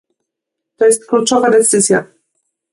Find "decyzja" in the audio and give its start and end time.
1.51-2.03